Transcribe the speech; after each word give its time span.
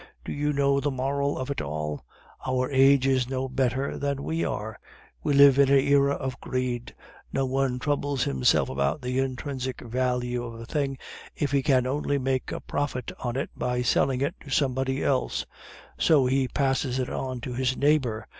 Do 0.25 0.31
you 0.33 0.51
know 0.51 0.79
the 0.79 0.89
moral 0.89 1.37
of 1.37 1.51
it 1.51 1.61
all? 1.61 2.05
Our 2.47 2.71
age 2.71 3.05
is 3.05 3.29
no 3.29 3.47
better 3.47 3.99
than 3.99 4.23
we 4.23 4.43
are; 4.43 4.79
we 5.21 5.31
live 5.33 5.59
in 5.59 5.69
an 5.69 5.77
era 5.77 6.15
of 6.15 6.39
greed; 6.41 6.95
no 7.31 7.45
one 7.45 7.77
troubles 7.77 8.23
himself 8.23 8.67
about 8.67 9.03
the 9.03 9.19
intrinsic 9.19 9.79
value 9.81 10.43
of 10.43 10.59
a 10.59 10.65
thing 10.65 10.97
if 11.35 11.51
he 11.51 11.61
can 11.61 11.85
only 11.85 12.17
make 12.17 12.51
a 12.51 12.59
profit 12.61 13.11
on 13.19 13.35
it 13.35 13.51
by 13.55 13.83
selling 13.83 14.21
it 14.21 14.33
to 14.39 14.49
somebody 14.49 15.03
else; 15.03 15.45
so 15.99 16.25
he 16.25 16.47
passes 16.47 16.97
it 16.97 17.11
on 17.11 17.39
to 17.41 17.53
his 17.53 17.77
neighbor. 17.77 18.27